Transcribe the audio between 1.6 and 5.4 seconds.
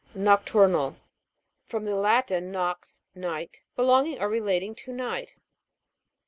From the Latin, nox, night. Belonging or relating to night.